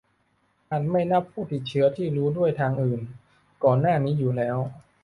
[0.69, 3.01] -อาจไม่นับผู้ติดเชื้อที่รู้ด้วยทางอื่น
[3.63, 4.57] ก่อนหน้านี้อยู่แล้ว